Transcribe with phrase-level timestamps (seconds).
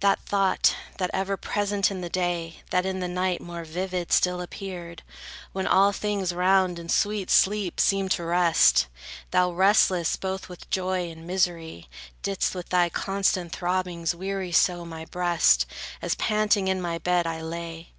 [0.00, 4.40] That thought, that ever present in the day, That in the night more vivid still
[4.40, 5.02] appeared,
[5.52, 8.86] When all things round in sweet sleep seemed to rest:
[9.30, 11.90] Thou, restless, both with joy and misery
[12.22, 15.66] Didst with thy constant throbbings weary so My breast,
[16.00, 17.90] as panting in my bed I lay.